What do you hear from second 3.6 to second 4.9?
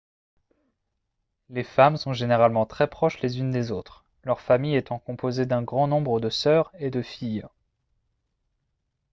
autres leur famille